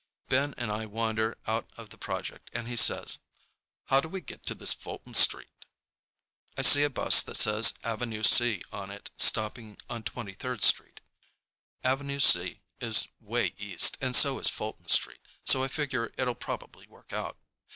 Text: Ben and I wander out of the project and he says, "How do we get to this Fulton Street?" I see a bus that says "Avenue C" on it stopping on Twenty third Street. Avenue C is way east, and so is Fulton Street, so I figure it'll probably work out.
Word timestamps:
Ben 0.29 0.55
and 0.57 0.71
I 0.71 0.87
wander 0.87 1.37
out 1.45 1.69
of 1.77 1.89
the 1.91 1.97
project 1.99 2.49
and 2.55 2.67
he 2.67 2.75
says, 2.75 3.19
"How 3.85 3.99
do 4.01 4.07
we 4.09 4.19
get 4.19 4.43
to 4.47 4.55
this 4.55 4.73
Fulton 4.73 5.13
Street?" 5.13 5.51
I 6.57 6.63
see 6.63 6.83
a 6.83 6.89
bus 6.89 7.21
that 7.21 7.35
says 7.35 7.75
"Avenue 7.83 8.23
C" 8.23 8.63
on 8.73 8.89
it 8.89 9.11
stopping 9.17 9.77
on 9.91 10.01
Twenty 10.01 10.33
third 10.33 10.63
Street. 10.63 11.01
Avenue 11.83 12.19
C 12.19 12.61
is 12.79 13.09
way 13.19 13.53
east, 13.59 13.95
and 14.01 14.15
so 14.15 14.39
is 14.39 14.49
Fulton 14.49 14.87
Street, 14.87 15.21
so 15.45 15.63
I 15.63 15.67
figure 15.67 16.11
it'll 16.17 16.33
probably 16.33 16.87
work 16.87 17.13
out. 17.13 17.37